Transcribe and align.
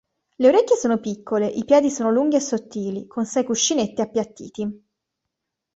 Le 0.39 0.47
orecchie 0.47 0.77
sono 0.77 0.97
piccole, 0.99 1.45
i 1.45 1.63
piedi 1.63 1.91
sono 1.91 2.09
lunghi 2.09 2.35
e 2.35 2.39
sottili, 2.39 3.05
con 3.05 3.23
sei 3.27 3.43
cuscinetti 3.43 4.01
appiattiti. 4.01 4.81